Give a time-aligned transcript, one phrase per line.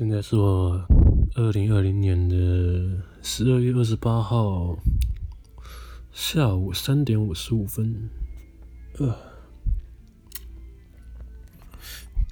[0.00, 0.82] 现在是我
[1.34, 4.78] 二零二零年的十二月二十八号
[6.10, 8.08] 下午三点五十五分。
[8.98, 9.14] 呃，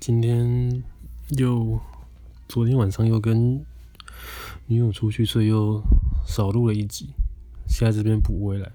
[0.00, 0.82] 今天
[1.36, 1.78] 又
[2.48, 3.62] 昨天晚上又跟
[4.64, 5.82] 女友出去，所以又
[6.26, 7.10] 少录了一集。
[7.66, 8.72] 现在这边补回来，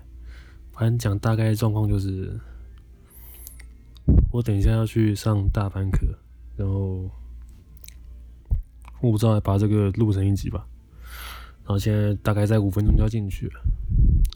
[0.72, 2.40] 反正讲大概状况就是，
[4.32, 6.20] 我等一下要去上大班课，
[6.56, 7.10] 然后。
[9.04, 10.66] 我不知道把这个录成一集吧，
[11.66, 13.62] 然后现在大概在五分钟就要进去了。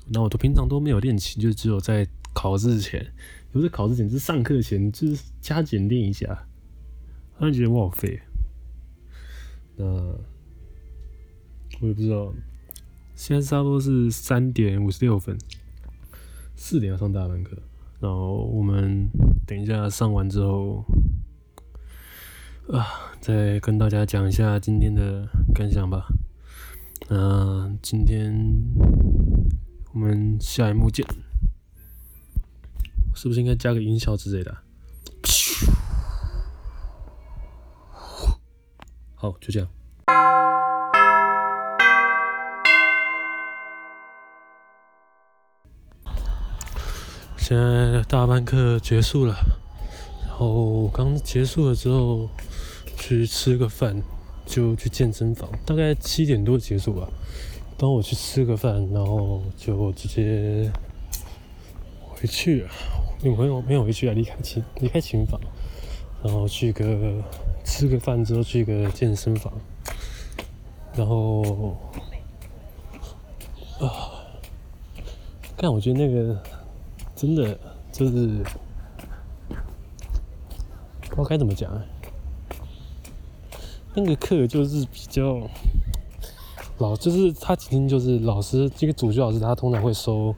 [0.09, 3.13] 那我都平常都没有练琴，就只有在考试前，
[3.49, 6.45] 不是考试前，是上课前，就是加减练一下。
[7.37, 8.19] 突然觉得我好废。
[9.77, 12.33] 那我也不知道，
[13.15, 15.37] 现在差不多是三点五十六分，
[16.57, 17.57] 四点要上大班课，
[18.01, 19.07] 然后我们
[19.45, 20.83] 等一下上完之后。
[22.69, 26.07] 啊，再跟大家讲一下今天的感想吧。
[27.09, 28.33] 那今天
[29.93, 31.05] 我们下一幕见。
[33.13, 34.63] 是不是应该加个音效之类的啊？
[39.15, 39.67] 好，就这样。
[47.35, 49.35] 现在大班课结束了。
[50.25, 52.29] 然后刚结束了之后，
[52.97, 54.01] 去吃个饭，
[54.45, 57.07] 就去健身房，大概七点多结束吧。
[57.77, 60.69] 当我去吃个饭，然后就直接
[62.09, 62.69] 回去了。
[63.23, 65.39] 没有没有回去啊，离开琴离开琴房，
[66.23, 67.23] 然后去个
[67.63, 69.53] 吃个饭之后去个健身房，
[70.95, 71.77] 然后
[73.79, 74.25] 啊，
[75.55, 76.41] 但我觉得那个
[77.15, 77.57] 真的
[77.91, 78.43] 就是。
[81.15, 81.83] 我该怎么讲啊？
[83.97, 85.41] 那个课就是比较
[86.77, 90.35] 老，就是他今天就是老师，这个主修老师他通常会收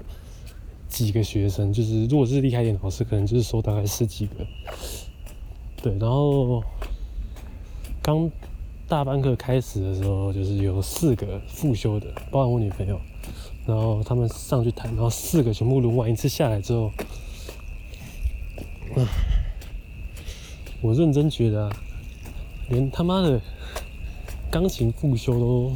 [0.87, 4.47] 几个学生，就是如果是厉害一点的老师，可能就是收大概十几个。
[5.83, 6.64] 对，然后
[8.02, 8.31] 刚
[8.87, 12.97] 大班课开始的时候，就是有四个复修的，包含我女朋友，
[13.65, 16.89] 然后他们上去谈，然后四个全部轮完一次下来之后，
[18.95, 19.05] 嗯。
[20.81, 21.70] 我认真觉得，
[22.69, 23.39] 连他妈的
[24.52, 25.71] 钢琴复修都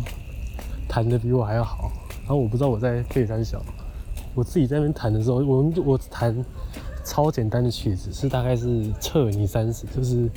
[0.87, 1.91] 弹得比我还要好。
[2.21, 3.61] 然后我不知道我在背三小，
[4.33, 6.33] 我自己在那边弹的时候，我我弹
[7.03, 10.29] 超简单的曲子，是大概是彻尼三十，就是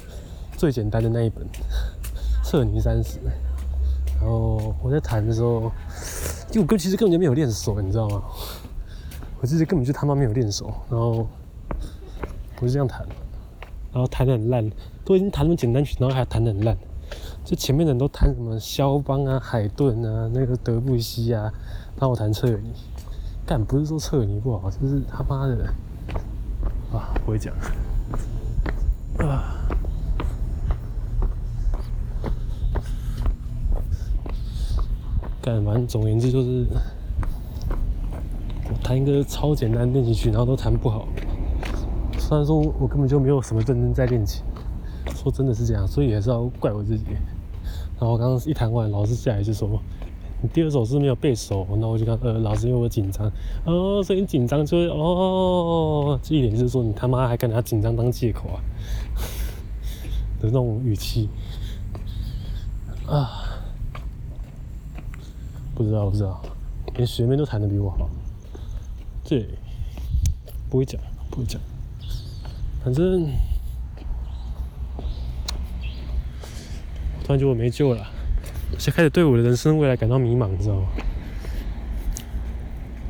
[0.57, 1.47] 最简单的那一本
[2.43, 3.21] 彻尼三十。
[4.19, 5.71] 然后我在弹的时候，
[6.51, 8.23] 就我歌其实根本就没有练熟，你知道吗？
[9.41, 10.73] 我其实根本就他妈没有练熟。
[10.91, 11.29] 然后
[12.61, 13.07] 我是这样弹。
[13.97, 14.71] 然后弹得很烂，
[15.07, 16.77] 都已经弹那么简单曲，然后还弹得很烂。
[17.47, 21.45] 就前面的人都弹什么肖邦啊、海顿啊、那个德布西啊，
[21.95, 22.75] 然后我弹彻尼。
[23.47, 25.67] 但不是说彻尼不好，就是他妈的
[26.93, 27.55] 啊，不会讲
[29.19, 29.67] 啊。
[35.41, 36.67] 干反正总而言之就是，
[38.69, 41.09] 我弹一个超简单练习曲，然后都弹不好。
[42.27, 44.43] 虽然说我根本就没有什么认真在练琴，
[45.15, 47.05] 说真的是这样，所以也是要怪我自己。
[48.01, 49.81] 然后刚刚一弹完，老师下来就说
[50.43, 53.31] ：“你第二首是没有背熟。”那我就看，呃，老师因为我紧张，
[53.65, 58.59] 哦，所以你紧张就会哦，这一点就是说你他妈还敢拿紧张当借口啊
[60.41, 61.29] 的那种语气
[63.07, 63.31] 啊，
[65.77, 66.43] 不知道不知道，
[66.97, 68.11] 连学妹都弹得比我好，
[69.25, 69.47] 对，
[70.69, 71.01] 不会讲
[71.31, 71.61] 不会讲。
[72.87, 73.27] 反正，
[77.25, 78.07] 突然觉得我没救了，
[78.79, 80.87] 现开始对我的人生未来感到迷茫，你知道吗？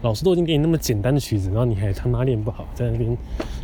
[0.01, 3.15] 老师都已经给你那么简单的曲子，然后你还他妈练不好，在那边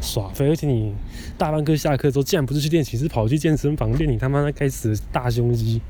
[0.03, 0.95] 耍废，而且你
[1.39, 5.81] 大半课下课之后，竟然不是去练琴，是跑去健身房练你他妈那该死的大胸肌，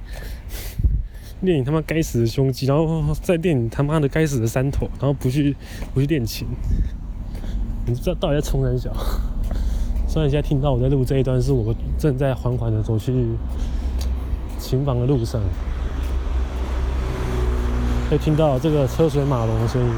[1.41, 5.57] 练你他妈该死的胸肌，然后再练你他妈的该死的三头，然后不去
[5.93, 6.47] 不去练琴，
[7.87, 8.97] 你知道到底在冲什么？
[10.13, 13.29] 虽然现在听到我在录这一段，是我正在缓缓的走去
[14.59, 15.41] 琴房的路上，
[18.11, 19.89] 可以听到这个车水马龙的声音。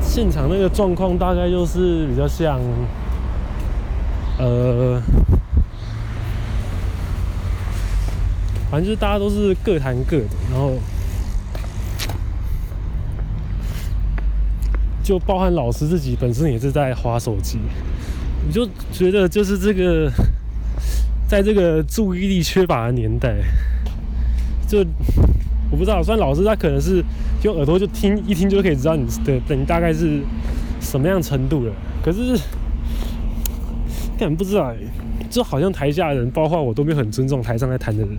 [0.00, 2.58] 现场那个状况大概就是比较像，
[4.38, 4.98] 呃，
[8.76, 10.74] 反正就是大家都是各弹各的，然后
[15.02, 17.58] 就包含老师自己本身也是在滑手机，
[18.46, 20.12] 我就觉得就是这个，
[21.26, 23.36] 在这个注意力缺乏的年代，
[24.68, 24.84] 就
[25.70, 27.02] 我不知道，虽然老师他可能是
[27.44, 30.20] 用耳朵就听一听就可以知道你的等大概是
[30.82, 31.72] 什么样程度了，
[32.04, 32.38] 可是，
[34.18, 34.70] 但不知道，
[35.30, 38.18] 就好像台下的人，包括我都没有很尊重台上在弹的人，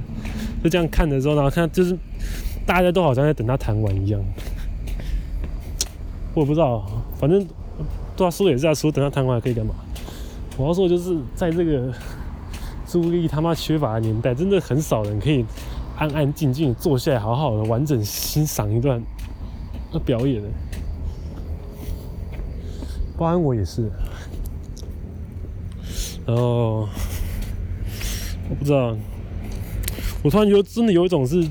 [0.63, 1.97] 就这样看的时候，然后看就是
[2.65, 4.21] 大家都好像在等他弹完一样。
[6.33, 6.85] 我也不知道，
[7.19, 7.43] 反正
[8.15, 9.73] 对他说也是在说，等他弹完可以干嘛？
[10.57, 11.93] 我要说就是，在这个
[12.87, 15.45] 注意力他妈缺乏的年代，真的很少人可以
[15.95, 19.01] 安安静静坐下来，好好的完整欣赏一段
[20.05, 20.47] 表演的。
[23.15, 23.91] 不然我也是。
[26.25, 26.87] 然后
[28.49, 28.95] 我不知道，
[30.27, 31.41] 我突然觉得真的有一种是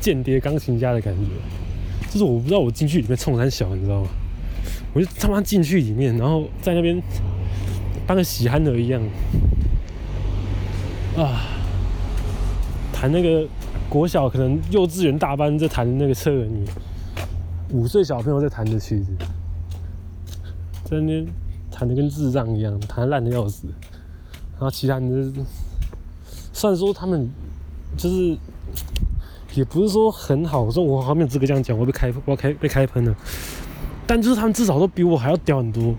[0.00, 4.08] 间谍钢琴家的感觉，就是我不知道我进去里面冲三小，你知道吗？
[4.94, 6.98] 我就他妈进去里面，然后在那边
[8.06, 9.02] 当个喜憨儿一样
[11.14, 11.44] 啊，
[12.90, 13.46] 弹那个
[13.90, 16.64] 国小可能幼稚园大班在弹那个车尔尼，
[17.68, 19.12] 五岁小朋友在弹的曲子，
[20.84, 21.26] 在那边
[21.70, 23.66] 弹的跟智障一样，弹烂的要死。
[24.52, 25.46] 然后其他人就是，
[26.54, 27.28] 虽然说他们
[27.96, 28.36] 就是
[29.54, 33.14] 也不是说很好，说我后面资格这样讲，我被开我开被开喷了。
[34.06, 35.94] 但就是他们至少都比我还要屌很多，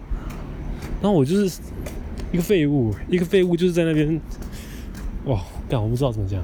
[1.01, 1.61] 然后我就是
[2.31, 4.19] 一个废物，一个废物就是在那边，
[5.25, 6.43] 哇，干我不知道怎么讲，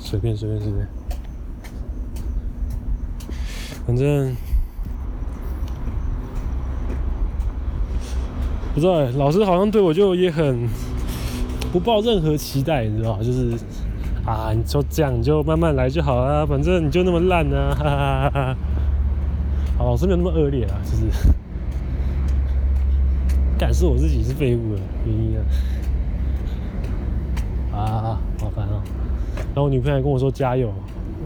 [0.00, 0.88] 随便随便随便，
[3.86, 4.34] 反正
[8.74, 10.68] 不知道，老师好像对我就也很
[11.74, 13.50] 不抱任何期待，你知道，就是。
[14.24, 18.56] 啊，你就这样，你就慢慢来就好了，反正你就那么烂啊， 哈哈哈哈。
[19.76, 21.04] 好，老师没有那么恶劣啊，就是
[23.58, 25.44] 感受我自己是废物的原因啊。
[27.76, 28.82] 啊，好烦啊！
[29.36, 30.72] 然后我女朋友还跟我说加油，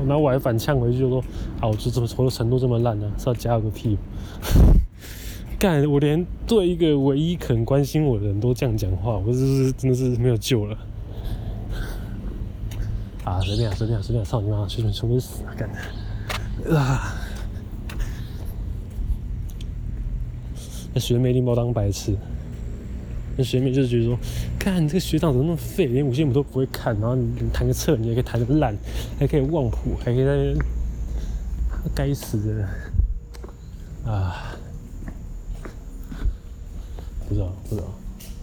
[0.09, 1.23] 然后我还反呛回去就说
[1.61, 3.97] 啊，我就这么活的程度这么烂呢，是要加油个屁！
[5.59, 10.79] 干，我连对一个唯一肯关心我的人都这样讲话，我就是真的是没有救了。
[13.25, 14.69] 啊，随便啊，随便啊，随便啊，操你妈！
[14.69, 16.79] 随便，随便死啊，干的！
[16.79, 17.13] 啊！
[20.95, 22.17] 那学妹拎包当白痴。
[23.37, 24.17] 那学妹就是觉得说，
[24.61, 28.77] 看你这个学长怎么那么废，连五线谱都不会看，然后你弹个彻，你还可以弹得烂，
[29.19, 30.55] 还可以忘谱，还可以在
[31.85, 32.69] 那，该死的！
[34.11, 34.57] 啊！
[37.29, 37.87] 不知道，不知道。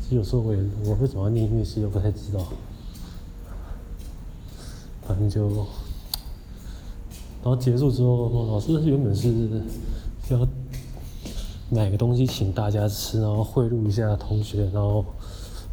[0.04, 2.46] 其实有时候我也，我为什么要念音乐系，我不太知道。
[5.08, 9.32] 反正就，然后结束之后，老师原本是
[10.30, 10.48] 要
[11.72, 15.04] 买个东西请大家吃，然后贿赂一下同学，然后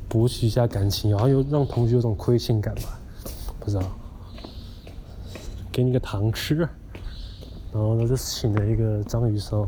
[0.08, 2.98] 博取一下感情，然后又让同学有种亏欠感吧，
[3.60, 3.82] 不知道，
[5.70, 9.66] 给你个糖吃，然后呢就请了一个章鱼烧，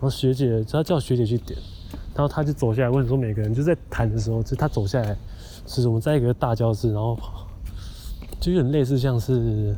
[0.00, 1.58] 然后学姐她叫学姐去点，
[2.14, 5.16] 然后她就走下来问说每个人就在弹的时候，就她走下来。
[5.70, 7.14] 是我们在一个大教室，然后
[8.40, 9.76] 就有点类似像是，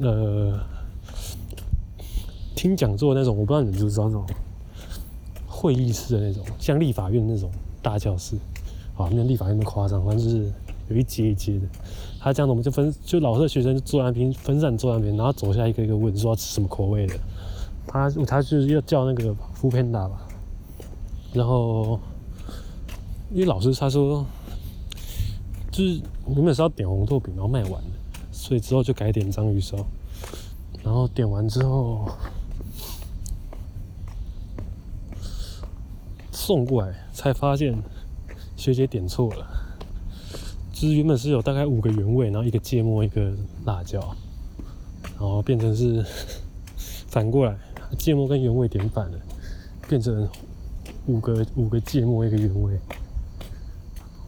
[0.00, 0.58] 呃，
[2.56, 4.26] 听讲座那种，我不知道你们知不知道那种
[5.46, 7.50] 会议室的那种，像立法院那种
[7.82, 8.36] 大教室，
[8.96, 10.50] 啊，没有立法院那么夸张，反正就是
[10.90, 11.66] 有一阶一阶的。
[12.20, 17.14] 他这样子，我们就分，就老师的学生就坐那边，分散坐那边，然后走下一个一个问说要吃什么口味的，
[17.86, 20.28] 他他就是要叫那个 foodpanda 吧，
[21.32, 21.98] 然后。
[23.32, 24.26] 因为老师他说，
[25.70, 27.90] 就是原本是要点红豆饼，然后卖完了，
[28.32, 29.76] 所以之后就改点章鱼烧。
[30.82, 32.10] 然后点完之后
[36.32, 37.80] 送过来，才发现
[38.56, 39.46] 学姐点错了，
[40.80, 43.34] 就是原本是有大概五个原味，然后一个芥末，一个
[43.66, 44.00] 辣椒，
[45.02, 46.02] 然后变成是
[47.06, 47.54] 反过来，
[47.98, 49.18] 芥末跟原味点反了，
[49.86, 50.26] 变成
[51.04, 52.80] 五个五个芥末，一个原味。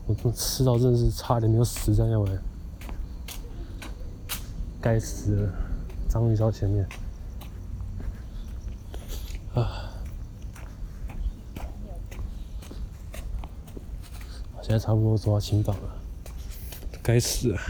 [0.04, 2.30] 我吃到真的是差点没有死在那里，
[4.78, 5.50] 该死的
[6.06, 6.86] 章鱼烧前面
[9.54, 9.90] 啊！
[14.60, 16.01] 现在差不多走到琴房了，
[17.02, 17.60] 该死啊，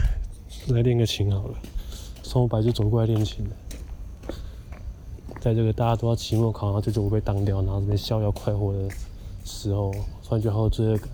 [0.67, 1.57] 来练个琴好了。
[2.21, 3.55] 从我白就走过来练琴的，
[5.41, 8.89] 在这个大家都要期末考，然后就准备被当掉，然后这边逍遥快活的
[9.43, 9.91] 时候，
[10.23, 11.09] 突然就好有罪恶感。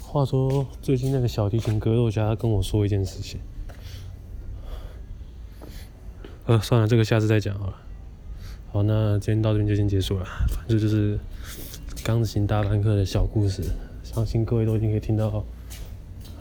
[0.00, 3.40] 话说，最近那个小提琴格斗家跟我说一件事情。
[6.44, 7.76] 呃，算了，这个下次再讲好了。
[8.72, 10.24] 好，那今天到这边就先结束了。
[10.48, 11.18] 反正就是
[12.04, 13.62] 钢琴大班课的小故事，
[14.02, 15.44] 相信各位都已经可以听到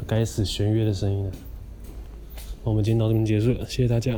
[0.08, 1.32] 该死弦乐的声音了。
[2.64, 4.18] 我们今天到这边结束了，谢谢大家。